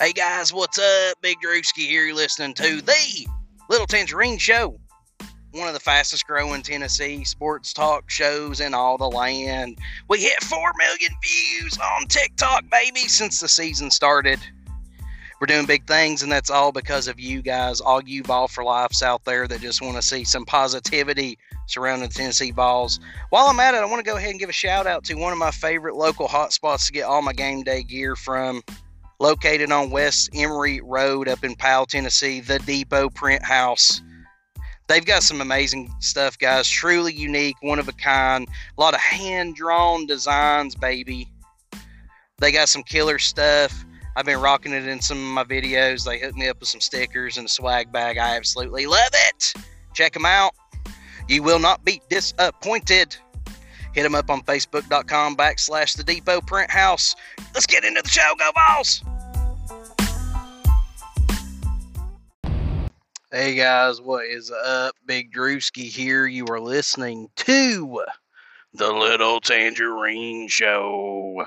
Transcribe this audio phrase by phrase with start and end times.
[0.00, 1.20] Hey guys, what's up?
[1.22, 2.04] Big Drewski here.
[2.04, 3.26] You're listening to the
[3.68, 4.78] Little Tangerine Show,
[5.50, 9.76] one of the fastest growing Tennessee sports talk shows in all the land.
[10.06, 14.38] We hit 4 million views on TikTok, baby, since the season started.
[15.40, 18.62] We're doing big things, and that's all because of you guys, all you ball for
[18.62, 23.00] lifes out there that just want to see some positivity surrounding the Tennessee Vols.
[23.30, 25.14] While I'm at it, I want to go ahead and give a shout out to
[25.14, 28.62] one of my favorite local hotspots to get all my game day gear from
[29.20, 34.00] located on West Emory Road up in Powell, Tennessee, the Depot Print House.
[34.88, 36.68] They've got some amazing stuff, guys.
[36.68, 38.48] Truly unique, one of a kind.
[38.48, 41.28] A lot of hand drawn designs, baby.
[42.38, 43.84] They got some killer stuff.
[44.16, 46.04] I've been rocking it in some of my videos.
[46.04, 48.16] They hooked me up with some stickers and a swag bag.
[48.16, 49.52] I absolutely love it.
[49.94, 50.54] Check them out.
[51.28, 53.16] You will not be disappointed.
[53.94, 57.14] Hit them up on facebook.com backslash the Depot Print House.
[57.54, 58.32] Let's get into the show.
[58.38, 59.02] Go, Vols!
[63.30, 64.94] Hey guys, what is up?
[65.04, 66.26] Big Drewski here.
[66.26, 68.02] You are listening to
[68.72, 71.44] the Little Tangerine Show.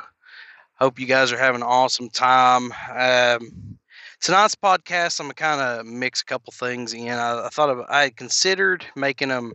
[0.75, 2.65] Hope you guys are having an awesome time.
[2.95, 3.79] Um,
[4.21, 7.09] tonight's podcast, I'm gonna kind of mix a couple things in.
[7.09, 9.51] I, I thought of, I had considered making them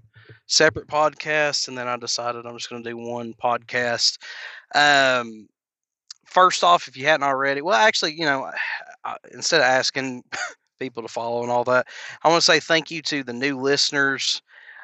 [0.46, 4.18] separate podcasts, and then I decided I'm just gonna do one podcast.
[4.74, 5.46] Um,
[6.24, 8.50] first off, if you hadn't already, well, actually, you know,
[9.32, 10.24] instead of asking
[10.78, 11.86] people to follow and all that.
[12.22, 14.42] I want to say thank you to the new listeners.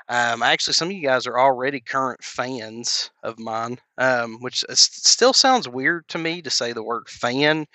[0.08, 5.32] Um, actually, some of you guys are already current fans of mine, um, which still
[5.32, 7.66] sounds weird to me to say the word fan,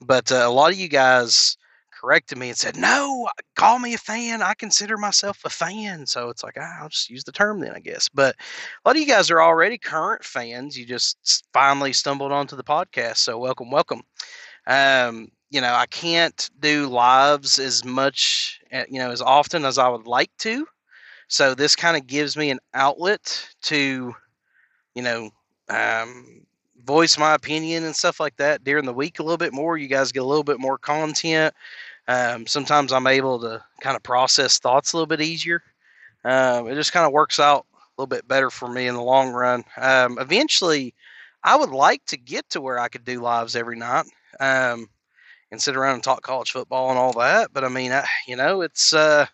[0.00, 1.56] but uh, a lot of you guys
[1.92, 4.42] corrected me and said, "No, call me a fan.
[4.42, 7.72] I consider myself a fan." So it's like ah, I'll just use the term then,
[7.74, 8.08] I guess.
[8.08, 8.36] But
[8.84, 10.78] a lot of you guys are already current fans.
[10.78, 14.02] You just finally stumbled onto the podcast, so welcome, welcome.
[14.68, 19.78] Um, you know, I can't do lives as much, eh, you know, as often as
[19.78, 20.66] I would like to.
[21.28, 24.14] So this kind of gives me an outlet to,
[24.94, 25.30] you know,
[25.70, 26.42] um,
[26.84, 29.76] voice my opinion and stuff like that during the week a little bit more.
[29.78, 31.54] You guys get a little bit more content.
[32.08, 35.62] Um, sometimes I'm able to kind of process thoughts a little bit easier.
[36.24, 39.02] Um, it just kind of works out a little bit better for me in the
[39.02, 39.64] long run.
[39.76, 40.94] Um, eventually,
[41.44, 44.06] I would like to get to where I could do lives every night.
[44.40, 44.88] Um,
[45.50, 47.52] and sit around and talk college football and all that.
[47.52, 49.26] But I mean, I, you know, it's uh,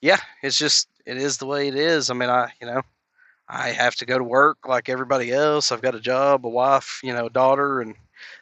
[0.00, 2.10] yeah, it's just it is the way it is.
[2.10, 2.82] I mean, I you know,
[3.48, 5.72] I have to go to work like everybody else.
[5.72, 7.94] I've got a job, a wife, you know, a daughter, and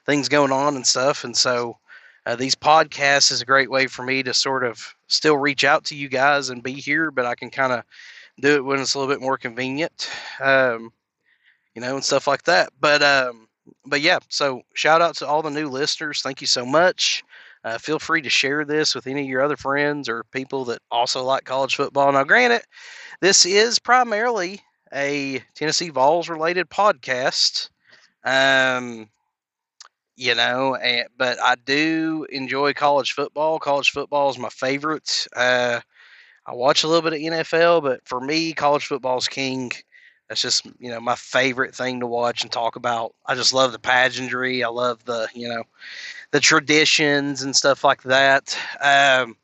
[0.04, 1.24] things going on and stuff.
[1.24, 1.78] And so
[2.26, 5.84] uh, these podcasts is a great way for me to sort of still reach out
[5.86, 7.84] to you guys and be here, but I can kind of
[8.40, 10.08] do it when it's a little bit more convenient,
[10.40, 10.92] um,
[11.74, 12.70] you know, and stuff like that.
[12.80, 13.47] But um,
[13.86, 16.20] but yeah, so shout out to all the new listeners.
[16.22, 17.22] Thank you so much.
[17.64, 20.80] Uh, feel free to share this with any of your other friends or people that
[20.90, 22.10] also like college football.
[22.12, 22.62] Now, granted,
[23.20, 24.62] this is primarily
[24.92, 27.70] a Tennessee Vols related podcast.
[28.24, 29.08] Um,
[30.16, 33.58] you know, and, but I do enjoy college football.
[33.58, 35.26] College football is my favorite.
[35.34, 35.80] Uh,
[36.46, 39.70] I watch a little bit of NFL, but for me, college football is king.
[40.28, 43.14] That's just you know my favorite thing to watch and talk about.
[43.26, 44.62] I just love the pageantry.
[44.62, 45.62] I love the you know
[46.32, 48.56] the traditions and stuff like that.
[48.82, 49.36] Um,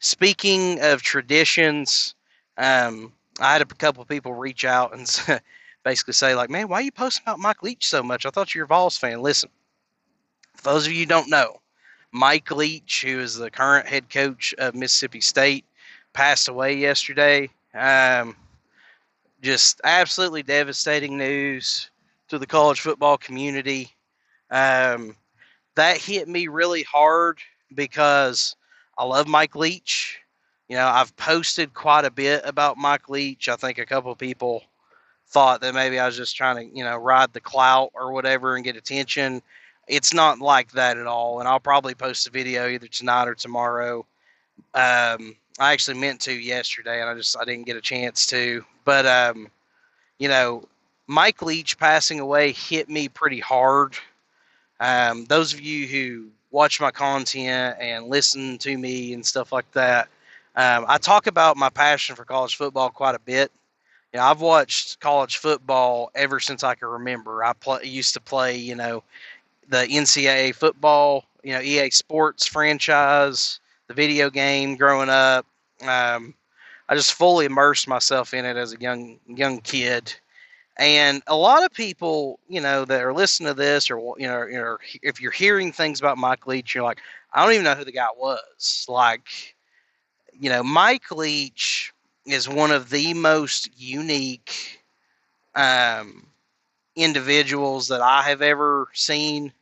[0.00, 2.14] speaking of traditions,
[2.58, 5.40] um, I had a couple of people reach out and
[5.84, 8.26] basically say like, "Man, why are you posting about Mike Leach so much?
[8.26, 9.50] I thought you were a Vols fan." Listen,
[10.56, 11.60] for those of you don't know,
[12.10, 15.64] Mike Leach, who is the current head coach of Mississippi State,
[16.12, 17.48] passed away yesterday.
[17.74, 18.36] Um,
[19.42, 21.90] just absolutely devastating news
[22.28, 23.90] to the college football community.
[24.50, 25.16] Um,
[25.74, 27.38] that hit me really hard
[27.74, 28.56] because
[28.96, 30.20] I love Mike Leach.
[30.68, 33.48] You know, I've posted quite a bit about Mike Leach.
[33.48, 34.62] I think a couple people
[35.28, 38.54] thought that maybe I was just trying to, you know, ride the clout or whatever
[38.54, 39.42] and get attention.
[39.88, 41.40] It's not like that at all.
[41.40, 44.06] And I'll probably post a video either tonight or tomorrow.
[44.74, 48.64] Um, I actually meant to yesterday, and I just I didn't get a chance to.
[48.84, 49.48] But um,
[50.18, 50.64] you know,
[51.06, 53.96] Mike Leach passing away hit me pretty hard.
[54.80, 59.70] Um, those of you who watch my content and listen to me and stuff like
[59.72, 60.08] that,
[60.56, 63.50] um, I talk about my passion for college football quite a bit.
[64.12, 67.42] You know, I've watched college football ever since I can remember.
[67.42, 69.02] I play, used to play, you know,
[69.68, 75.46] the NCAA football, you know, EA Sports franchise, the video game growing up.
[75.82, 76.34] Um,
[76.88, 80.14] I just fully immersed myself in it as a young young kid,
[80.78, 84.76] And a lot of people, you know, that are listening to this, or you know,
[85.02, 87.00] if you're hearing things about Mike Leach, you're like,
[87.32, 88.86] I don't even know who the guy was.
[88.88, 89.56] Like,
[90.32, 91.92] you know, Mike Leach
[92.26, 94.80] is one of the most unique
[95.54, 96.26] um,
[96.96, 99.52] individuals that I have ever seen.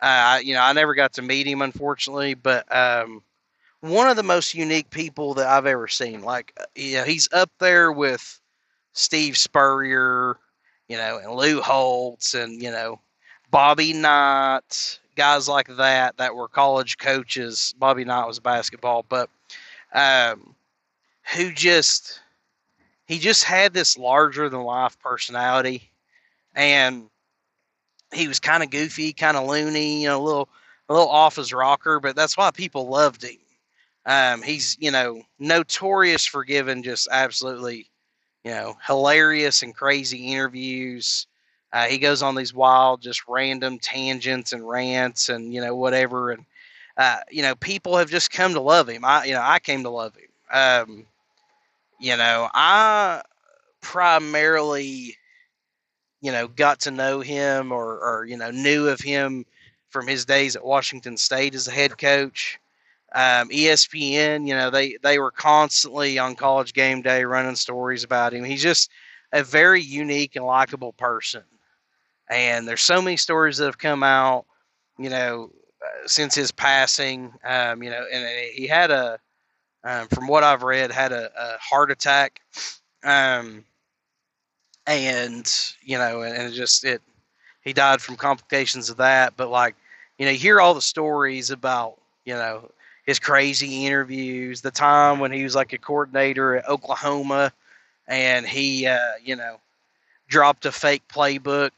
[0.00, 3.22] Uh, you know, I never got to meet him, unfortunately, but um,
[3.80, 6.22] one of the most unique people that I've ever seen.
[6.22, 8.40] Like, uh, you know, he's up there with
[8.92, 10.36] Steve Spurrier,
[10.88, 13.00] you know, and Lou Holtz, and you know,
[13.50, 17.74] Bobby Knight, guys like that that were college coaches.
[17.78, 19.28] Bobby Knight was basketball, but
[19.92, 20.54] um,
[21.34, 22.20] who just
[23.06, 25.90] he just had this larger than life personality,
[26.54, 27.08] and
[28.12, 30.48] he was kind of goofy, kind of loony, you know, a little
[30.88, 33.36] a little off his rocker, but that's why people loved him.
[34.06, 37.90] Um, he's you know notorious for giving just absolutely
[38.44, 41.26] you know hilarious and crazy interviews.
[41.72, 46.30] Uh, he goes on these wild, just random tangents and rants and you know whatever,
[46.30, 46.44] and
[46.96, 49.04] uh, you know people have just come to love him.
[49.04, 50.28] I you know I came to love him.
[50.52, 51.06] Um,
[51.98, 53.22] you know I
[53.80, 55.16] primarily
[56.20, 59.44] you know got to know him or or you know knew of him
[59.90, 62.60] from his days at Washington State as a head coach
[63.14, 68.34] um, ESPN, you know, they they were constantly on College Game Day running stories about
[68.34, 68.44] him.
[68.44, 68.90] He's just
[69.32, 71.42] a very unique and likable person,
[72.28, 74.44] and there's so many stories that have come out,
[74.98, 75.50] you know,
[75.82, 77.32] uh, since his passing.
[77.44, 79.18] Um, you know, and he had a,
[79.84, 82.40] um, from what I've read, had a, a heart attack,
[83.04, 83.64] um,
[84.86, 85.48] and
[85.80, 87.00] you know, and, and it just it
[87.62, 89.34] he died from complications of that.
[89.36, 89.76] But like,
[90.18, 92.68] you know, you hear all the stories about you know
[93.06, 97.52] his crazy interviews, the time when he was like a coordinator at Oklahoma
[98.08, 99.58] and he, uh, you know,
[100.28, 101.70] dropped a fake playbook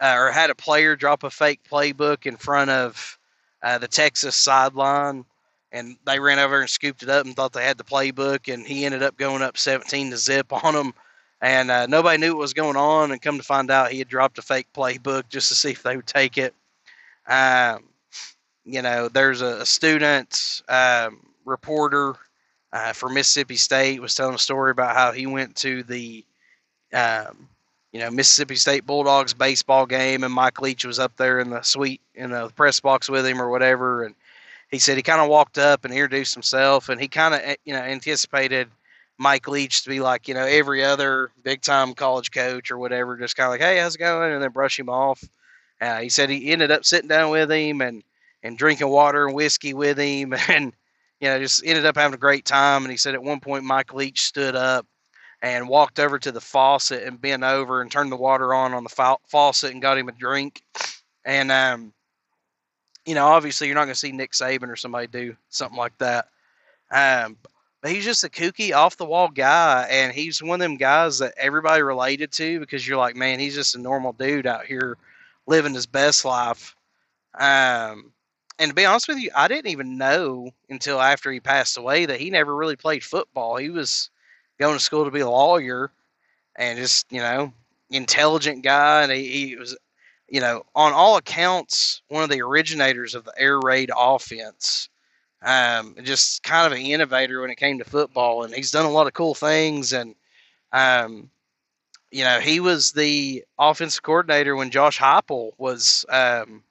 [0.00, 3.18] uh, or had a player drop a fake playbook in front of
[3.62, 5.24] uh, the Texas sideline.
[5.70, 8.52] And they ran over and scooped it up and thought they had the playbook.
[8.52, 10.94] And he ended up going up 17 to zip on them.
[11.42, 13.12] And uh, nobody knew what was going on.
[13.12, 15.82] And come to find out, he had dropped a fake playbook just to see if
[15.82, 16.54] they would take it.
[17.26, 17.84] Um,
[18.68, 22.14] you know, there's a, student um, reporter
[22.72, 26.22] uh, for Mississippi State was telling a story about how he went to the,
[26.92, 27.48] um,
[27.92, 31.62] you know, Mississippi State Bulldogs baseball game, and Mike Leach was up there in the
[31.62, 34.14] suite in the press box with him or whatever, and
[34.70, 37.56] he said he kind of walked up and introduced himself, and he kind of eh,
[37.64, 38.68] you know anticipated
[39.16, 43.16] Mike Leach to be like you know every other big time college coach or whatever,
[43.16, 45.24] just kind of like hey how's it going, and then brush him off.
[45.80, 48.02] Uh, he said he ended up sitting down with him and
[48.42, 50.72] and drinking water and whiskey with him and
[51.20, 52.82] you know just ended up having a great time.
[52.82, 54.86] And he said at one point mike leach stood up
[55.40, 58.82] and walked over to the faucet and bent over and turned the water on on
[58.82, 60.62] the fa- faucet and got him a drink.
[61.24, 61.92] And um
[63.06, 65.96] you know obviously you're not going to see nick saban or somebody do something like
[65.98, 66.28] that.
[66.90, 67.36] Um
[67.80, 71.20] but he's just a kooky off the wall guy and he's one of them guys
[71.20, 74.96] that everybody related to because you're like man he's just a normal dude out here
[75.46, 76.74] living his best life.
[77.38, 78.12] Um
[78.58, 82.06] and to be honest with you, I didn't even know until after he passed away
[82.06, 83.56] that he never really played football.
[83.56, 84.10] He was
[84.58, 85.92] going to school to be a lawyer
[86.56, 87.52] and just, you know,
[87.90, 89.04] intelligent guy.
[89.04, 89.76] And he, he was,
[90.28, 94.88] you know, on all accounts, one of the originators of the air raid offense.
[95.40, 98.42] Um, just kind of an innovator when it came to football.
[98.42, 99.92] And he's done a lot of cool things.
[99.92, 100.16] And,
[100.72, 101.30] um,
[102.10, 106.64] you know, he was the offensive coordinator when Josh Heupel was um,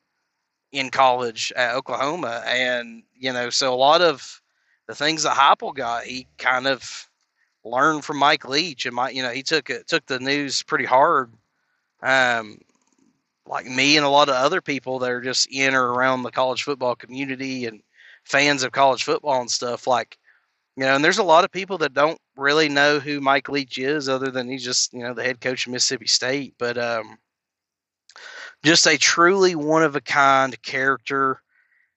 [0.77, 4.41] in college at Oklahoma, and you know, so a lot of
[4.87, 7.09] the things that Heupel got, he kind of
[7.63, 10.85] learned from Mike Leach, and my, you know, he took it took the news pretty
[10.85, 11.31] hard.
[12.01, 12.59] Um,
[13.47, 16.31] like me and a lot of other people that are just in or around the
[16.31, 17.81] college football community and
[18.23, 20.17] fans of college football and stuff, like
[20.75, 23.79] you know, and there's a lot of people that don't really know who Mike Leach
[23.79, 27.17] is, other than he's just you know the head coach of Mississippi State, but um
[28.63, 31.41] just a truly one of a kind character.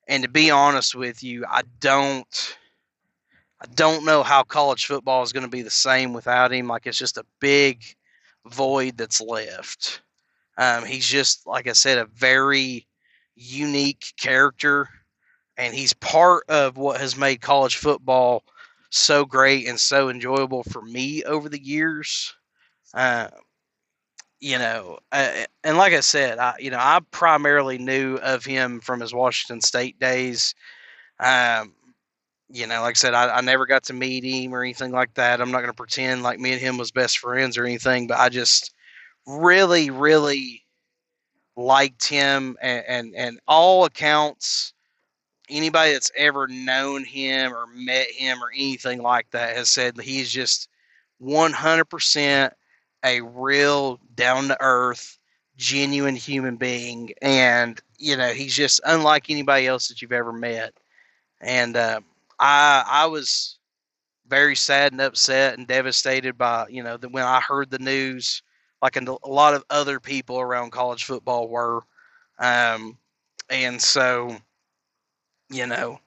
[0.09, 2.57] And to be honest with you, I don't
[3.61, 6.69] I don't know how college football is going to be the same without him.
[6.69, 7.85] Like it's just a big
[8.47, 10.01] void that's left.
[10.57, 12.87] Um, he's just like I said, a very
[13.37, 14.89] unique character,
[15.57, 18.45] and he's part of what has made college football
[18.91, 22.35] so great and so enjoyable for me over the years.
[22.93, 23.29] Uh,
[24.41, 28.81] you know, uh, and like I said, I you know I primarily knew of him
[28.81, 30.55] from his Washington State days.
[31.19, 31.75] Um,
[32.53, 35.15] you know, like I said, I, I never got to meet him or anything like
[35.15, 35.41] that.
[35.41, 38.19] I'm not going to pretend like me and him was best friends or anything, but
[38.19, 38.75] I just
[39.27, 40.65] really, really
[41.57, 44.73] liked him, and, and, and all accounts,
[45.49, 50.33] anybody that's ever known him or met him or anything like that has said he's
[50.33, 50.69] just
[51.23, 52.51] 100%
[53.05, 55.19] a real down to earth,
[55.57, 57.13] genuine human being.
[57.23, 60.75] And, you know, he's just unlike anybody else that you've ever met.
[61.41, 62.01] And uh,
[62.39, 63.59] I, I was
[64.29, 68.43] very sad and upset and devastated by, you know, that when I heard the news,
[68.83, 71.83] like a lot of other people around college football were.
[72.39, 72.97] Um,
[73.51, 74.37] and so,
[75.51, 76.01] you know,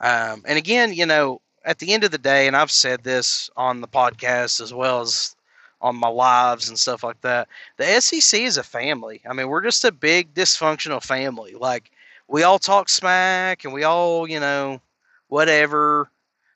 [0.00, 3.50] um, and again, you know, at the end of the day, and I've said this
[3.56, 5.35] on the podcast as well as
[5.80, 7.48] on my lives and stuff like that.
[7.76, 9.20] The SEC is a family.
[9.28, 11.54] I mean, we're just a big dysfunctional family.
[11.54, 11.90] Like
[12.28, 14.80] we all talk smack and we all, you know,
[15.28, 16.10] whatever.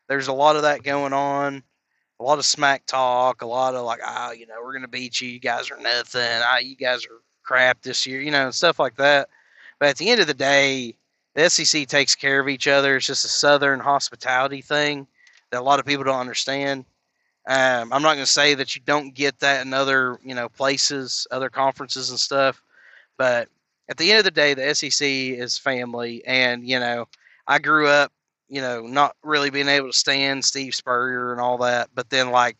[0.08, 1.62] There's a lot of that going on.
[2.18, 5.20] A lot of smack talk, a lot of like, oh, you know, we're gonna beat
[5.20, 5.28] you.
[5.28, 6.20] You guys are nothing.
[6.22, 9.28] Ah, you guys are crap this year, you know, stuff like that.
[9.78, 10.94] But at the end of the day,
[11.34, 12.96] the SEC takes care of each other.
[12.96, 15.06] It's just a Southern hospitality thing
[15.50, 16.84] that a lot of people don't understand.
[17.46, 20.48] Um, I'm not going to say that you don't get that in other, you know,
[20.48, 22.62] places, other conferences and stuff,
[23.16, 23.48] but
[23.90, 27.08] at the end of the day, the SEC is family, and you know,
[27.46, 28.12] I grew up,
[28.48, 32.30] you know, not really being able to stand Steve Spurrier and all that, but then
[32.30, 32.56] like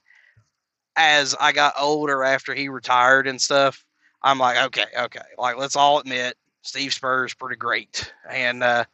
[0.96, 3.84] as I got older after he retired and stuff,
[4.22, 8.84] I'm like, okay, okay, like let's all admit Steve Spurrier is pretty great, and uh,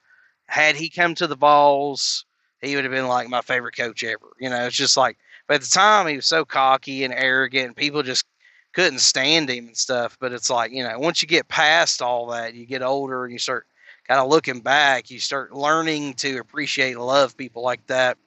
[0.47, 2.26] had he come to the Vols,
[2.61, 4.28] he would have been like my favorite coach ever.
[4.38, 5.16] You know, it's just like
[5.47, 8.25] but at the time, he was so cocky and arrogant, and people just
[8.73, 10.17] couldn't stand him and stuff.
[10.21, 13.33] But it's like, you know, once you get past all that, you get older and
[13.33, 13.67] you start
[14.07, 18.19] kind of looking back, you start learning to appreciate and love people like that,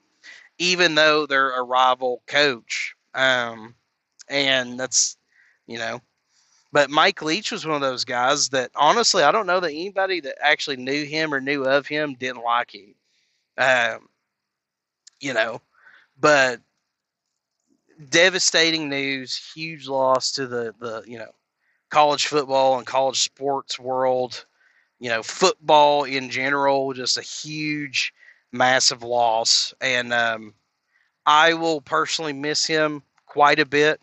[0.58, 2.94] even though they're a rival coach.
[3.14, 3.74] Um,
[4.28, 5.16] and that's,
[5.66, 6.00] you know,
[6.72, 10.20] but Mike Leach was one of those guys that honestly, I don't know that anybody
[10.20, 12.94] that actually knew him or knew of him didn't like him.
[13.58, 14.08] Um,
[15.20, 15.60] you know,
[16.18, 16.60] but
[18.08, 21.30] devastating news, huge loss to the the you know
[21.90, 24.44] college football and college sports world.
[24.98, 28.12] You know, football in general, just a huge,
[28.52, 30.52] massive loss, and um,
[31.24, 34.00] I will personally miss him quite a bit.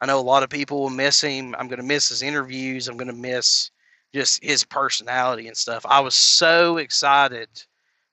[0.00, 1.54] I know a lot of people will miss him.
[1.58, 2.88] I'm going to miss his interviews.
[2.88, 3.70] I'm going to miss
[4.14, 5.84] just his personality and stuff.
[5.86, 7.48] I was so excited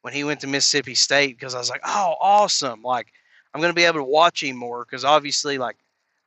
[0.02, 2.82] when he went to Mississippi State because I was like, oh, awesome!
[2.82, 3.14] Like
[3.54, 5.78] I'm going to be able to watch him more because obviously, like,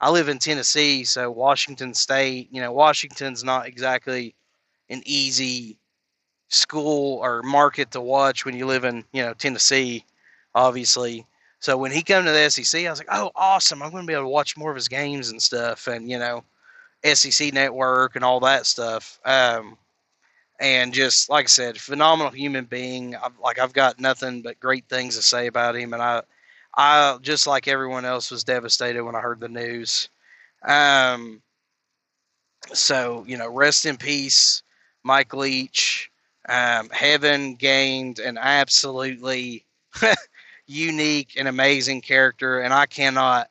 [0.01, 4.35] I live in Tennessee, so Washington State, you know, Washington's not exactly
[4.89, 5.79] an easy
[6.49, 10.05] school or market to watch when you live in, you know, Tennessee,
[10.55, 11.27] obviously.
[11.61, 13.83] So when he came to the SEC, I was like, oh, awesome.
[13.83, 16.19] I'm going to be able to watch more of his games and stuff and, you
[16.19, 16.43] know,
[17.05, 19.21] SEC network and all that stuff.
[19.25, 19.77] Um,
[20.61, 23.17] and just like I said, phenomenal human being.
[23.17, 26.23] I've, like I've got nothing but great things to say about him, and I
[26.77, 30.09] I just like everyone else was devastated when I heard the news.
[30.67, 31.43] Um,
[32.73, 34.63] so you know, rest in peace,
[35.03, 36.11] Mike Leach.
[36.49, 39.65] Um, Heaven gained an absolutely
[40.67, 43.49] unique and amazing character, and I cannot,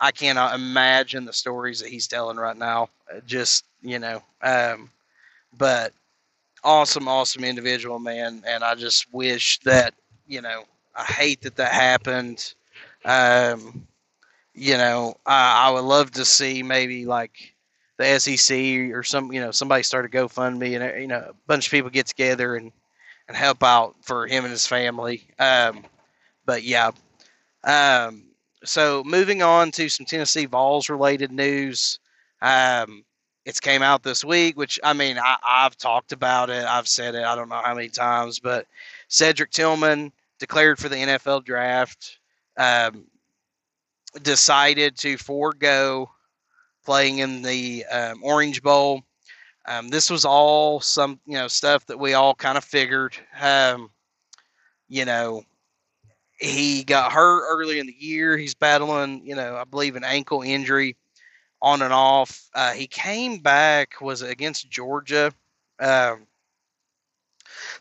[0.00, 2.88] I cannot imagine the stories that he's telling right now.
[3.26, 4.90] Just you know, um,
[5.56, 5.92] but
[6.64, 8.42] awesome, awesome individual, man.
[8.46, 9.94] And I just wish that
[10.26, 12.54] you know I hate that that happened.
[13.04, 13.86] Um,
[14.54, 17.54] you know, I, I would love to see maybe like
[17.98, 21.66] the SEC or some, you know, somebody start a GoFundMe and you know a bunch
[21.66, 22.72] of people get together and
[23.28, 25.22] and help out for him and his family.
[25.38, 25.84] Um,
[26.46, 26.90] but yeah.
[27.62, 28.24] Um,
[28.64, 32.00] so moving on to some Tennessee Vols related news.
[32.42, 33.04] Um,
[33.44, 36.64] it's came out this week, which I mean I, I've talked about it.
[36.64, 37.24] I've said it.
[37.24, 38.66] I don't know how many times, but
[39.08, 42.18] Cedric Tillman declared for the NFL draft,
[42.56, 43.06] um,
[44.22, 46.10] decided to forego
[46.84, 49.02] playing in the um, Orange Bowl.
[49.68, 53.14] Um, this was all some you know stuff that we all kind of figured.
[53.40, 53.90] Um,
[54.88, 55.44] you know,
[56.40, 58.36] he got hurt early in the year.
[58.36, 60.96] He's battling, you know, I believe an ankle injury
[61.62, 62.48] on and off.
[62.54, 65.32] Uh, he came back was against Georgia.
[65.78, 66.26] Um,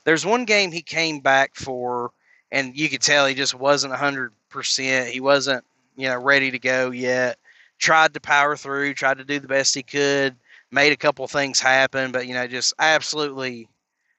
[0.03, 2.11] there's one game he came back for
[2.51, 5.09] and you could tell he just wasn't 100%.
[5.09, 5.63] He wasn't,
[5.95, 7.37] you know, ready to go yet.
[7.77, 10.35] Tried to power through, tried to do the best he could,
[10.71, 13.69] made a couple things happen, but, you know, just absolutely,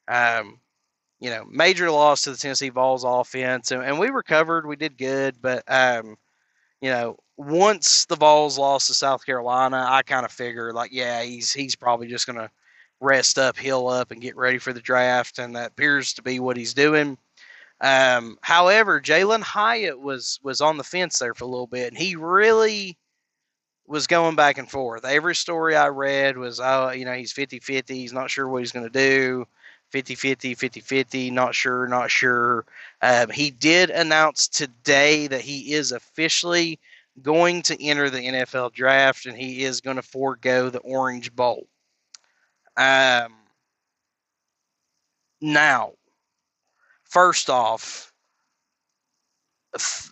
[0.08, 0.58] um,
[1.20, 3.70] you know, major loss to the Tennessee Vols offense.
[3.70, 4.66] And, and we recovered.
[4.66, 6.16] We did good, but, um,
[6.80, 11.22] you know, once the Vols lost to South Carolina, I kind of figured like, yeah,
[11.22, 12.50] he's he's probably just gonna
[13.00, 16.38] rest up, heal up, and get ready for the draft, and that appears to be
[16.38, 17.16] what he's doing.
[17.80, 21.98] Um, however, Jalin Hyatt was was on the fence there for a little bit, and
[21.98, 22.98] he really
[23.86, 25.04] was going back and forth.
[25.04, 27.94] Every story I read was, oh, you know, he's 50 50.
[27.94, 29.46] He's not sure what he's going to do.
[29.90, 32.64] 50 50, 50 50, not sure, not sure.
[33.02, 36.78] Um, he did announce today that he is officially
[37.22, 41.66] going to enter the NFL draft and he is going to forego the Orange Bowl.
[42.76, 43.34] Um,
[45.40, 45.92] now,
[47.10, 48.12] first off,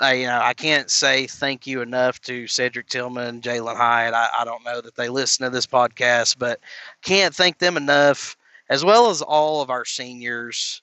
[0.01, 4.15] I, you know, I can't say thank you enough to Cedric Tillman, Jalin Hyatt.
[4.15, 6.61] I, I don't know that they listen to this podcast, but
[7.03, 8.37] can't thank them enough,
[8.69, 10.83] as well as all of our seniors.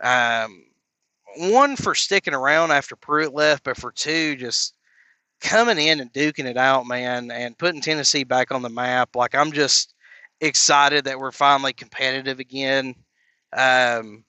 [0.00, 0.64] Um,
[1.36, 4.74] one for sticking around after Pruitt left, but for two, just
[5.40, 9.14] coming in and duking it out, man, and putting Tennessee back on the map.
[9.14, 9.94] Like I'm just
[10.40, 12.94] excited that we're finally competitive again.
[13.56, 14.24] Um,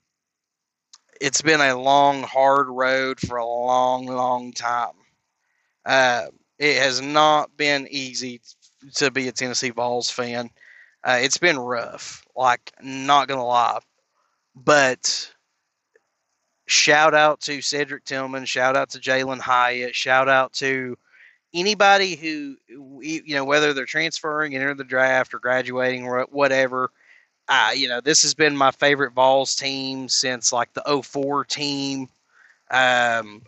[1.20, 4.94] it's been a long, hard road for a long, long time.
[5.86, 8.42] Uh, it has not been easy
[8.96, 10.50] to be a Tennessee Vols fan.
[11.04, 13.80] Uh, it's been rough, like not gonna lie.
[14.56, 15.32] But
[16.68, 20.98] shout out to Cedric Tillman, shout out to Jalin Hyatt, shout out to
[21.54, 22.58] anybody who
[23.02, 26.92] you know whether they're transferring, enter the draft, or graduating, or whatever
[27.50, 32.08] uh, you know, this has been my favorite Vols team since like the 04 team.
[32.70, 33.42] Um,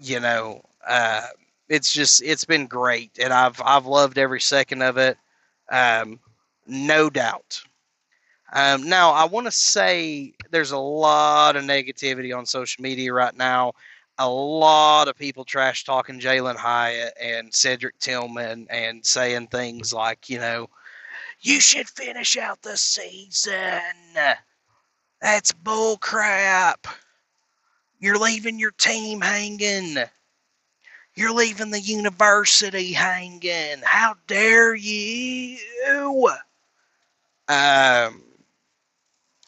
[0.00, 1.28] you know, uh,
[1.68, 5.16] it's just it's been great, and I've I've loved every second of it.
[5.70, 6.18] Um,
[6.66, 7.62] no doubt.
[8.52, 13.34] Um, now, I want to say there's a lot of negativity on social media right
[13.34, 13.72] now.
[14.18, 20.28] A lot of people trash talking Jalin Hyatt and Cedric Tillman and saying things like,
[20.28, 20.68] you know,
[21.42, 23.80] you should finish out the season.
[25.20, 26.86] That's bull crap.
[28.00, 29.96] You're leaving your team hanging.
[31.14, 33.82] You're leaving the university hanging.
[33.84, 35.58] How dare you?
[37.48, 38.22] Um,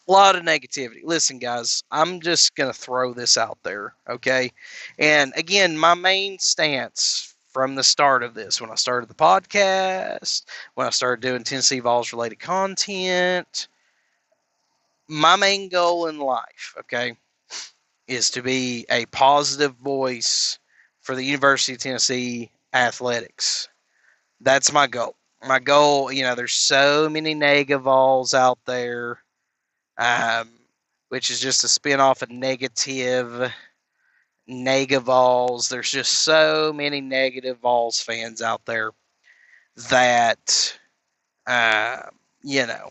[0.07, 1.01] a lot of negativity.
[1.03, 4.53] Listen, guys, I'm just going to throw this out there, okay?
[4.99, 10.45] And again, my main stance from the start of this when I started the podcast,
[10.75, 13.69] when I started doing Tennessee Vols related content.
[15.09, 17.17] My main goal in life, okay,
[18.09, 20.59] is to be a positive voice
[21.01, 23.69] for the University of Tennessee athletics.
[24.41, 25.15] That's my goal.
[25.47, 29.19] My goal, you know, there's so many negative Vols out there,
[29.97, 30.49] um,
[31.09, 33.53] which is just a spin off of negative
[34.49, 35.69] Negavols.
[35.69, 38.93] There's just so many negative Vols fans out there
[39.91, 40.79] that,
[41.47, 42.03] uh,
[42.43, 42.91] you know,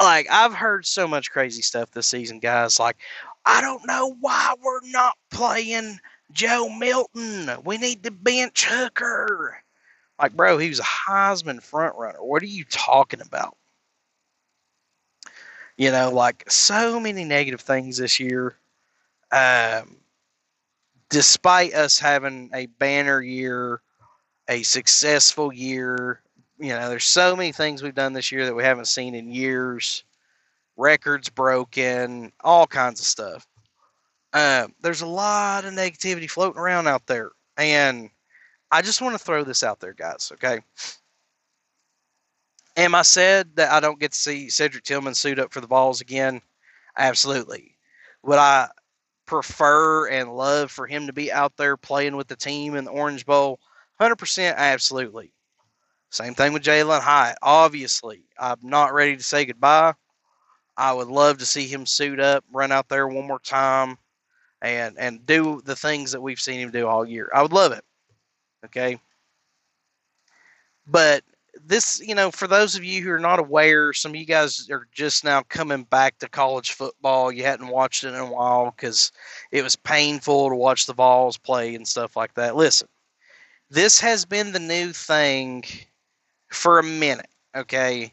[0.00, 2.80] like I've heard so much crazy stuff this season, guys.
[2.80, 2.96] Like,
[3.44, 5.98] I don't know why we're not playing
[6.32, 7.50] Joe Milton.
[7.64, 9.58] We need to bench Hooker.
[10.20, 12.22] Like, bro, he was a Heisman front runner.
[12.22, 13.56] What are you talking about?
[15.76, 18.56] You know, like so many negative things this year
[19.32, 19.96] um,
[21.08, 23.80] despite us having a banner year,
[24.48, 26.20] a successful year,
[26.58, 29.32] you know, there's so many things we've done this year that we haven't seen in
[29.32, 30.04] years.
[30.76, 33.46] Records broken, all kinds of stuff.
[34.32, 38.08] Um, there's a lot of negativity floating around out there, and
[38.70, 40.30] I just want to throw this out there, guys.
[40.34, 40.60] Okay.
[42.76, 45.66] Am I said that I don't get to see Cedric Tillman suit up for the
[45.66, 46.40] Vols again?
[46.96, 47.76] Absolutely.
[48.22, 48.68] Would I
[49.32, 52.90] prefer and love for him to be out there playing with the team in the
[52.90, 53.58] Orange Bowl?
[53.98, 55.32] 100% absolutely.
[56.10, 57.38] Same thing with Jalin Hyatt.
[57.40, 59.94] Obviously, I'm not ready to say goodbye.
[60.76, 63.96] I would love to see him suit up, run out there one more time,
[64.60, 67.30] and and do the things that we've seen him do all year.
[67.32, 67.84] I would love it.
[68.66, 69.00] Okay.
[70.86, 71.24] But
[71.64, 74.68] this, you know, for those of you who are not aware, some of you guys
[74.70, 77.30] are just now coming back to college football.
[77.30, 79.12] You hadn't watched it in a while because
[79.50, 82.56] it was painful to watch the Vols play and stuff like that.
[82.56, 82.88] Listen,
[83.70, 85.64] this has been the new thing
[86.50, 87.28] for a minute.
[87.54, 88.12] Okay,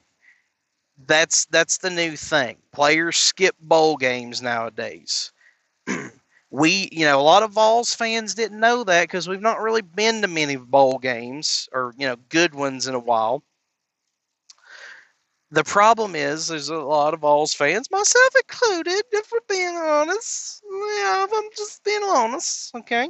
[1.05, 2.57] that's that's the new thing.
[2.73, 5.31] Players skip bowl games nowadays.
[6.51, 9.81] We, you know, a lot of Vols fans didn't know that because we've not really
[9.81, 13.43] been to many bowl games or, you know, good ones in a while.
[15.51, 20.63] The problem is there's a lot of Vols fans, myself included, if we're being honest.
[20.63, 23.09] Yeah, I'm just being honest, okay?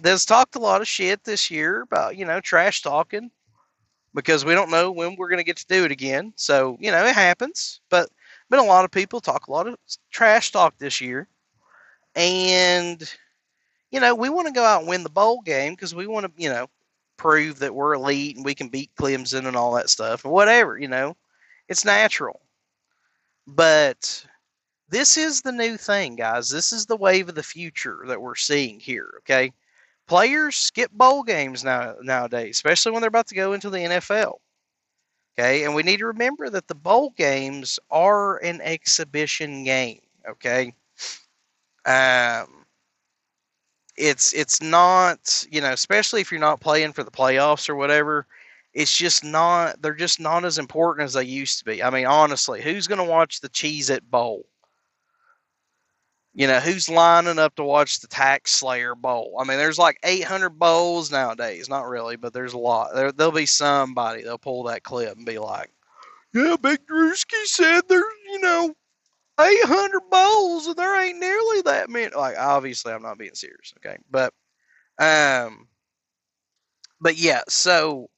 [0.00, 3.30] There's talked a lot of shit this year about you know trash talking
[4.14, 6.32] because we don't know when we're going to get to do it again.
[6.36, 8.10] So you know it happens, but
[8.50, 9.76] been a lot of people talk a lot of
[10.10, 11.26] trash talk this year,
[12.18, 13.14] and
[13.92, 16.26] you know we want to go out and win the bowl game because we want
[16.26, 16.66] to you know
[17.16, 20.78] prove that we're elite and we can beat Clemson and all that stuff or whatever.
[20.78, 21.16] You know,
[21.68, 22.40] it's natural,
[23.46, 24.26] but
[24.88, 26.50] this is the new thing, guys.
[26.50, 29.14] This is the wave of the future that we're seeing here.
[29.18, 29.52] Okay,
[30.08, 34.34] players skip bowl games now nowadays, especially when they're about to go into the NFL.
[35.38, 40.00] Okay, and we need to remember that the bowl games are an exhibition game.
[40.28, 40.74] Okay,
[41.86, 42.64] um,
[43.96, 48.26] it's it's not you know, especially if you're not playing for the playoffs or whatever.
[48.74, 49.80] It's just not.
[49.82, 51.82] They're just not as important as they used to be.
[51.82, 54.44] I mean, honestly, who's going to watch the Cheez-It Bowl?
[56.34, 59.34] You know, who's lining up to watch the Tax Slayer Bowl?
[59.40, 61.68] I mean, there's like 800 bowls nowadays.
[61.68, 62.94] Not really, but there's a lot.
[62.94, 65.72] There, there'll be somebody, they'll pull that clip and be like,
[66.32, 68.74] yeah, Big Drewski said there's, you know,
[69.40, 72.14] 800 bowls and there ain't nearly that many.
[72.14, 73.98] Like, obviously, I'm not being serious, okay?
[74.10, 74.32] But,
[74.98, 75.68] um,
[77.00, 78.10] but yeah, so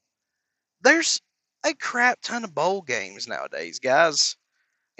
[0.82, 1.20] there's
[1.64, 4.36] a crap ton of bowl games nowadays, guys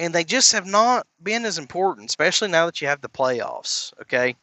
[0.00, 3.92] and they just have not been as important, especially now that you have the playoffs.
[4.00, 4.34] Okay.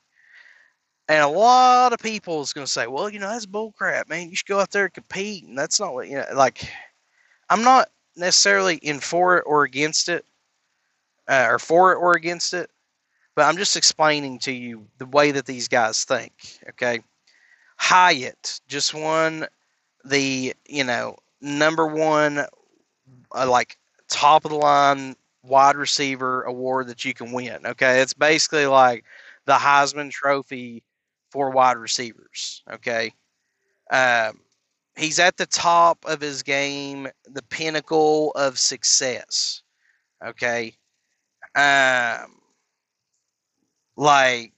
[1.09, 4.29] And a lot of people is going to say, well, you know, that's bullcrap, man.
[4.29, 5.45] You should go out there and compete.
[5.45, 6.71] And that's not what, you know, like,
[7.49, 10.25] I'm not necessarily in for it or against it,
[11.27, 12.69] uh, or for it or against it,
[13.35, 16.33] but I'm just explaining to you the way that these guys think.
[16.69, 17.01] Okay.
[17.77, 19.47] Hyatt just won
[20.03, 22.45] the, you know, number one,
[23.35, 23.77] uh, like,
[24.09, 27.65] top of the line wide receiver award that you can win.
[27.65, 29.05] Okay, it's basically like
[29.45, 30.83] the Heisman Trophy
[31.31, 32.63] for wide receivers.
[32.71, 33.13] Okay,
[33.91, 34.39] um,
[34.95, 39.61] he's at the top of his game, the pinnacle of success.
[40.25, 40.73] Okay,
[41.57, 42.37] um,
[43.95, 44.53] like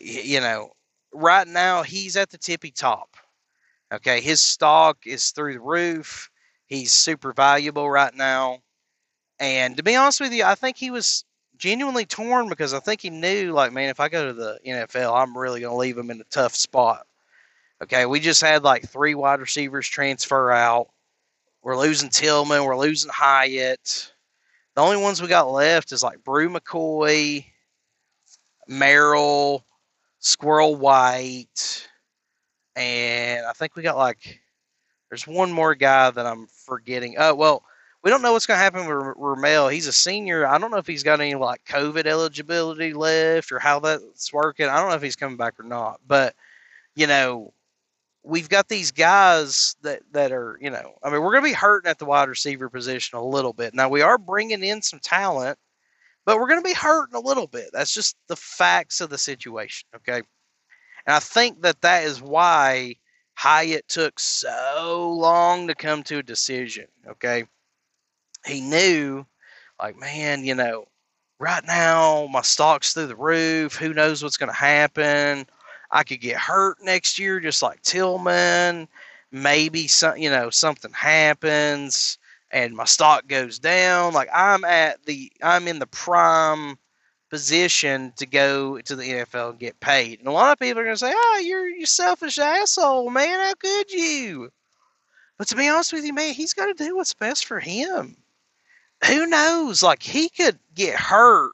[0.00, 0.70] you know,
[1.12, 3.16] right now he's at the tippy top.
[3.92, 6.28] Okay, his stock is through the roof.
[6.66, 8.58] He's super valuable right now.
[9.38, 11.24] And to be honest with you, I think he was
[11.56, 15.14] genuinely torn because I think he knew, like, man, if I go to the NFL,
[15.14, 17.06] I'm really going to leave him in a tough spot.
[17.82, 20.88] Okay, we just had like three wide receivers transfer out.
[21.62, 22.64] We're losing Tillman.
[22.64, 24.12] We're losing Hyatt.
[24.76, 27.46] The only ones we got left is like Bru McCoy,
[28.68, 29.64] Merrill,
[30.18, 31.88] Squirrel White,
[32.76, 34.38] and I think we got like
[35.08, 37.14] there's one more guy that I'm forgetting.
[37.16, 37.62] Oh well,
[38.02, 39.68] we don't know what's going to happen with Ramel.
[39.68, 40.46] He's a senior.
[40.46, 44.66] I don't know if he's got any like COVID eligibility left or how that's working.
[44.66, 46.00] I don't know if he's coming back or not.
[46.06, 46.34] But
[46.94, 47.54] you know,
[48.26, 50.94] we've got these guys that that are you know.
[51.02, 53.74] I mean, we're going to be hurting at the wide receiver position a little bit.
[53.74, 55.58] Now we are bringing in some talent,
[56.24, 57.70] but we're going to be hurting a little bit.
[57.72, 59.88] That's just the facts of the situation.
[59.96, 60.16] Okay,
[61.06, 62.96] and I think that that is why
[63.34, 66.86] Hyatt took so long to come to a decision.
[67.08, 67.44] Okay
[68.46, 69.26] he knew,
[69.80, 70.86] like, man, you know,
[71.38, 73.76] right now my stock's through the roof.
[73.76, 75.46] Who knows what's going to happen?
[75.90, 78.88] I could get hurt next year, just like Tillman.
[79.32, 82.18] Maybe some, you know, something happens
[82.50, 84.14] and my stock goes down.
[84.14, 86.78] Like I'm at the, I'm in the prime
[87.28, 90.20] position to go to the NFL and get paid.
[90.20, 93.40] And a lot of people are going to say, "Oh, you're you selfish asshole, man.
[93.40, 94.50] How could you?"
[95.38, 98.16] But to be honest with you, man, he's got to do what's best for him
[99.04, 99.82] who knows?
[99.82, 101.52] Like he could get hurt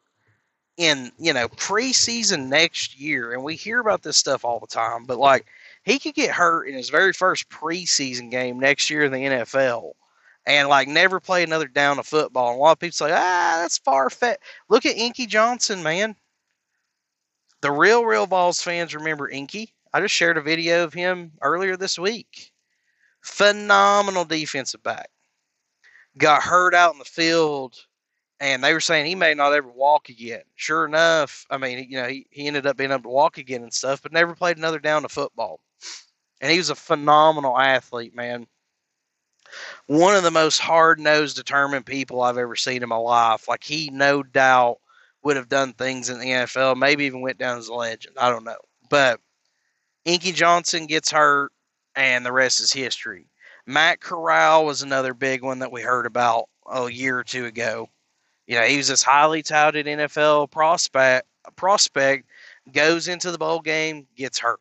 [0.77, 5.05] in you know preseason next year, and we hear about this stuff all the time.
[5.05, 5.47] But like
[5.85, 9.93] he could get hurt in his very first preseason game next year in the NFL,
[10.47, 12.51] and like never play another down of football.
[12.51, 14.41] And a lot of people say, ah, that's far fetched.
[14.69, 16.17] Look at Inky Johnson, man.
[17.61, 19.73] The real, real Vols fans remember Inky.
[19.93, 22.51] I just shared a video of him earlier this week.
[23.21, 25.11] Phenomenal defensive back
[26.19, 27.77] got hurt out in the field
[28.43, 30.43] and they were saying he may not ever walk again.
[30.57, 33.63] Sure enough, I mean, you know, he, he ended up being able to walk again
[33.63, 35.61] and stuff, but never played another down of football.
[36.41, 38.49] And he was a phenomenal athlete, man.
[39.87, 43.47] One of the most hard nosed, determined people I've ever seen in my life.
[43.47, 44.79] Like, he no doubt
[45.23, 48.17] would have done things in the NFL, maybe even went down as a legend.
[48.19, 48.57] I don't know.
[48.91, 49.21] But
[50.05, 51.53] Inky Johnson gets hurt,
[51.95, 53.29] and the rest is history.
[53.67, 57.89] Matt Corral was another big one that we heard about a year or two ago.
[58.47, 61.27] You know, he was this highly touted NFL prospect
[61.57, 62.29] prospect,
[62.73, 64.61] goes into the bowl game, gets hurt.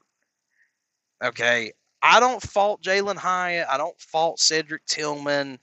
[1.23, 1.71] Okay.
[2.01, 3.67] I don't fault Jalin Hyatt.
[3.69, 5.59] I don't fault Cedric Tillman.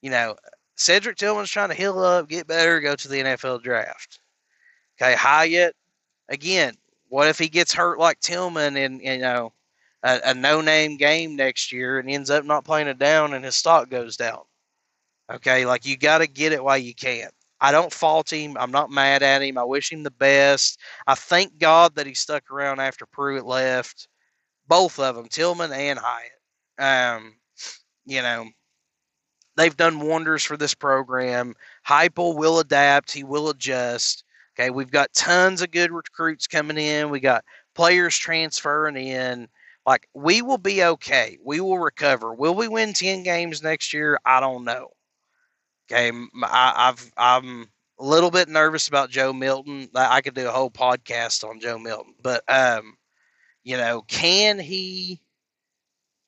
[0.00, 0.36] You know,
[0.76, 4.20] Cedric Tillman's trying to heal up, get better, go to the NFL draft.
[5.00, 5.74] Okay, Hyatt,
[6.28, 6.74] again,
[7.08, 9.52] what if he gets hurt like Tillman in, you know,
[10.04, 13.44] a, a no name game next year and ends up not playing it down and
[13.44, 14.42] his stock goes down?
[15.32, 17.30] Okay, like you got to get it while you can.
[17.62, 18.56] I don't fault him.
[18.58, 19.56] I'm not mad at him.
[19.56, 20.80] I wish him the best.
[21.06, 24.08] I thank God that he stuck around after Pruitt left.
[24.66, 26.32] Both of them, Tillman and Hyatt.
[26.78, 27.36] Um,
[28.04, 28.46] you know,
[29.56, 31.54] they've done wonders for this program.
[31.86, 33.12] Heupel will adapt.
[33.12, 34.24] He will adjust.
[34.58, 37.10] Okay, we've got tons of good recruits coming in.
[37.10, 37.44] We got
[37.76, 39.48] players transferring in.
[39.86, 41.38] Like we will be okay.
[41.44, 42.34] We will recover.
[42.34, 44.18] Will we win ten games next year?
[44.24, 44.88] I don't know.
[45.90, 46.10] Okay,
[46.42, 47.66] I, I've I'm
[47.98, 49.88] a little bit nervous about Joe Milton.
[49.94, 52.96] I could do a whole podcast on Joe Milton, but um,
[53.64, 55.20] you know, can he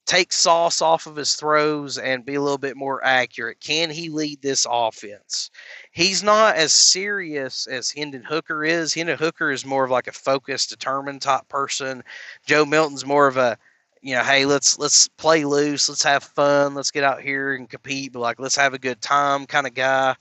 [0.07, 3.59] take sauce off of his throws and be a little bit more accurate?
[3.61, 5.51] Can he lead this offense?
[5.93, 8.93] He's not as serious as Hendon Hooker is.
[8.93, 12.05] Hendon Hooker is more of like a focused, determined type person.
[12.47, 13.59] Joe Milton's more of a
[14.05, 17.71] you know, hey, let's let's play loose, let's have fun, let's get out here and
[17.71, 20.17] compete, but like let's have a good time kind of guy.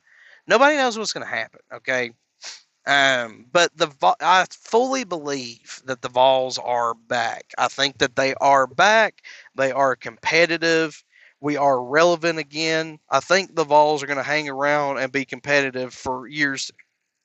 [0.48, 1.62] Nobody knows what's going to happen.
[1.76, 2.12] Okay,
[2.88, 3.90] um, but the
[4.22, 7.54] I fully believe that the Vols are back.
[7.58, 9.24] I think that they are back.
[9.56, 11.04] They are competitive.
[11.42, 13.00] We are relevant again.
[13.10, 16.72] I think the Vols are going to hang around and be competitive for years,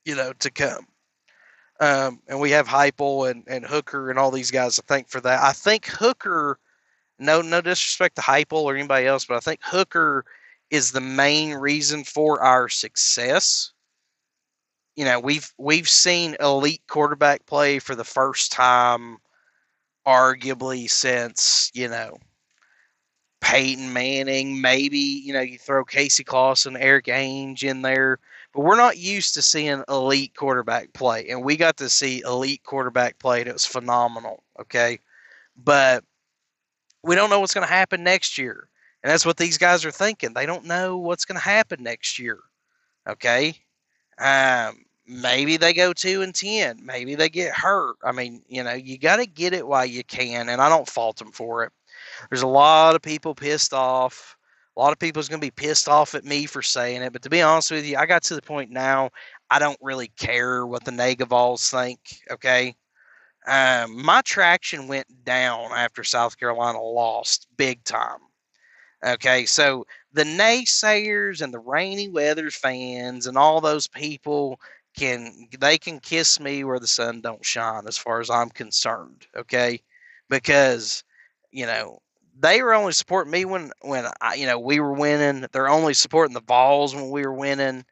[0.05, 0.87] you know, to come.
[1.81, 5.21] Um, and we have Heupel and, and Hooker and all these guys to thank for
[5.21, 5.43] that.
[5.43, 6.59] I think Hooker,
[7.19, 10.25] no no disrespect to Heupel or anybody else, but I think Hooker
[10.71, 13.73] is the main reason for our success.
[14.97, 19.19] You know, we've we've seen elite quarterback play for the first time,
[20.05, 22.19] arguably since you know
[23.41, 24.61] Peyton Manning.
[24.61, 28.19] Maybe you know you throw Casey Clausen, Eric Ainge in there
[28.59, 32.64] but we're not used to seeing elite quarterback play, and we got to see elite
[32.64, 34.42] quarterback play, and it was phenomenal.
[34.59, 34.99] Okay,
[35.57, 36.03] but
[37.05, 38.68] we don't know what's going to happen next year,
[39.05, 40.35] and that's what these guys are thinking.
[40.35, 42.40] They don't know what's going to happen next year.
[43.09, 43.55] Okay,
[44.18, 46.85] um, maybe they go two and ten.
[46.85, 47.94] Maybe they get hurt.
[48.03, 50.88] I mean, you know, you got to get it while you can, and I don't
[50.88, 51.71] fault them for it.
[52.29, 54.37] There's a lot of people pissed off
[54.79, 57.12] a lot of people is going to be pissed off at me for saying it,
[57.12, 59.11] but to be honest with you, I got to the point now
[59.51, 61.99] I don't really care what the Negavols think.
[62.31, 62.77] Okay,
[63.49, 68.21] um, my traction went down after South Carolina lost big time.
[69.05, 74.61] Okay, so the naysayers and the rainy weathers fans and all those people
[74.97, 79.27] can they can kiss me where the sun don't shine as far as I'm concerned.
[79.37, 79.81] Okay,
[80.29, 81.03] because
[81.51, 82.01] you know
[82.38, 85.46] they were only supporting me when when I, you know we were winning.
[85.53, 87.85] They're only supporting the Vols when we were winning.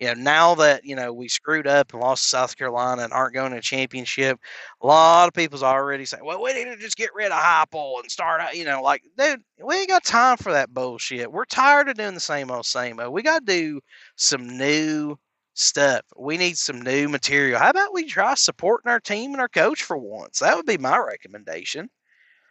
[0.00, 3.34] You know, now that you know we screwed up and lost South Carolina and aren't
[3.34, 4.38] going to a championship,
[4.82, 8.00] a lot of people's already saying, "Well, we need to just get rid of Heupel
[8.00, 11.30] and start." You know, like, dude, we ain't got time for that bullshit.
[11.30, 13.12] We're tired of doing the same old, same old.
[13.14, 13.80] We got to do
[14.16, 15.16] some new
[15.54, 16.02] stuff.
[16.18, 17.58] We need some new material.
[17.60, 20.40] How about we try supporting our team and our coach for once?
[20.40, 21.88] That would be my recommendation.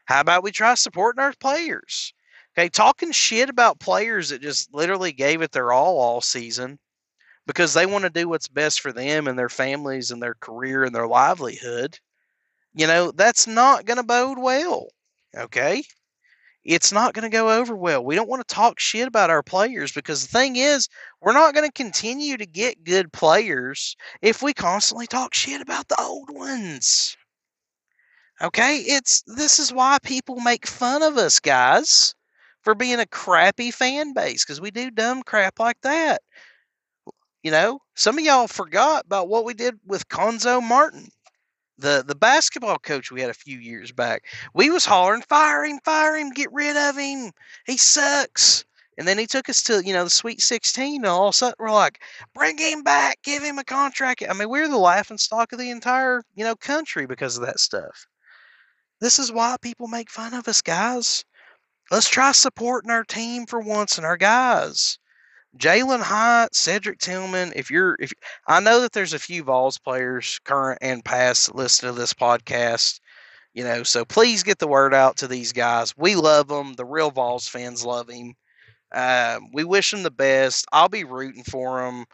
[0.06, 2.14] How about we try supporting our players?
[2.58, 6.78] Okay, talking shit about players that just literally gave it their all all season
[7.48, 10.84] because they want to do what's best for them and their families and their career
[10.84, 12.00] and their livelihood.
[12.74, 14.88] You know, that's not going to bode well.
[15.36, 15.84] Okay?
[16.64, 18.06] It's not going to go over well.
[18.06, 20.88] We don't want to talk shit about our players because the thing is,
[21.22, 25.90] we're not going to continue to get good players if we constantly talk shit about
[25.90, 27.18] the old ones.
[28.42, 32.14] Okay, it's this is why people make fun of us, guys,
[32.62, 36.22] for being a crappy fan base because we do dumb crap like that.
[37.44, 41.10] You know, some of y'all forgot about what we did with Cuonzo Martin,
[41.78, 44.26] the the basketball coach we had a few years back.
[44.54, 47.32] We was hollering, fire him, fire him, get rid of him.
[47.66, 48.66] He sucks.
[48.98, 51.38] And then he took us to, you know, the Sweet 16, and all of a
[51.38, 52.02] sudden we're like,
[52.36, 54.24] bring him back, give him a contract.
[54.30, 57.60] I mean, we're the laughing stock of the entire, you know, country because of that
[57.60, 58.08] stuff.
[59.04, 61.26] This is why people make fun of us, guys.
[61.92, 64.98] Let's try supporting our team for once and our guys.
[65.58, 67.52] Jalin Hyatt, Cedric Tillman.
[67.54, 68.14] If you're, if
[68.48, 73.02] I know that there's a few Vols players, current and past, listen to this podcast,
[73.54, 75.94] you know, so please get the word out to these guys.
[75.98, 76.72] We love them.
[76.76, 78.36] The real Vols fans love him.
[78.90, 80.66] Uh, we wish them the best.
[80.72, 82.06] I'll be rooting for them.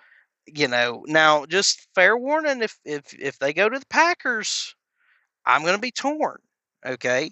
[0.47, 4.73] You know, now just fair warning: if if if they go to the Packers,
[5.45, 6.39] I'm going to be torn.
[6.86, 7.32] Okay.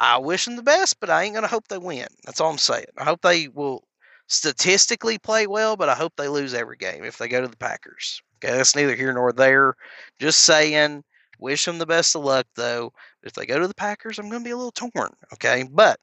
[0.00, 2.08] I wish them the best, but I ain't gonna hope they win.
[2.24, 2.86] That's all I'm saying.
[2.98, 3.84] I hope they will
[4.26, 7.56] statistically play well, but I hope they lose every game if they go to the
[7.56, 8.20] Packers.
[8.44, 9.74] Okay, that's neither here nor there.
[10.18, 11.04] Just saying.
[11.38, 12.92] Wish them the best of luck, though.
[13.24, 15.12] If they go to the Packers, I'm going to be a little torn.
[15.32, 15.98] Okay, but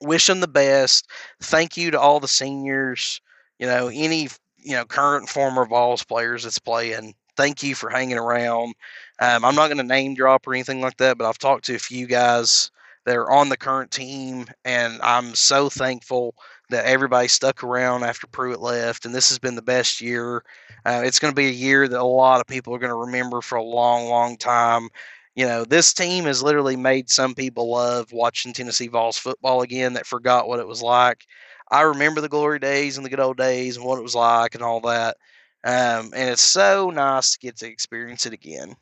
[0.00, 1.10] wish them the best.
[1.42, 3.20] Thank you to all the seniors.
[3.58, 4.28] You know, any
[4.58, 7.14] you know current former Vols players that's playing.
[7.38, 8.74] Thank you for hanging around.
[9.20, 11.76] Um, I'm not going to name drop or anything like that, but I've talked to
[11.76, 12.70] a few guys
[13.06, 16.34] that are on the current team, and I'm so thankful
[16.70, 20.42] that everybody stuck around after Pruitt left, and this has been the best year.
[20.84, 22.96] Uh, it's going to be a year that a lot of people are going to
[22.96, 24.88] remember for a long, long time.
[25.36, 29.94] You know, this team has literally made some people love watching Tennessee Vols football again
[29.94, 31.24] that forgot what it was like.
[31.70, 34.54] I remember the glory days and the good old days and what it was like
[34.54, 35.16] and all that.
[35.64, 38.76] Um, and it's so nice to get to experience it again.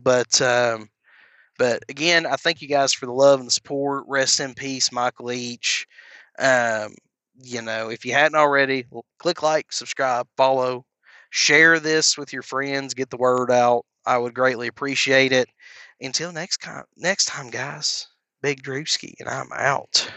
[0.00, 0.88] But um,
[1.58, 4.04] but again, I thank you guys for the love and the support.
[4.08, 5.86] Rest in peace, Michael Leach.
[6.38, 6.94] Um,
[7.42, 8.86] you know, if you hadn't already,
[9.18, 10.84] click like, subscribe, follow,
[11.30, 13.84] share this with your friends, get the word out.
[14.06, 15.48] I would greatly appreciate it.
[16.00, 18.08] Until next time, next time, guys.
[18.42, 20.10] Big Drewski, and I'm out.